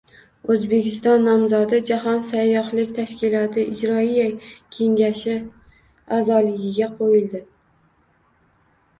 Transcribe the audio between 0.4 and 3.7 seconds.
O‘zbekiston nomzodi Jahon sayyohlik tashkiloti